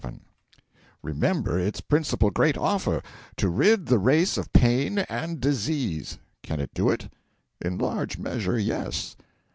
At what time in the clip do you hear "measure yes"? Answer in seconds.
8.17-9.15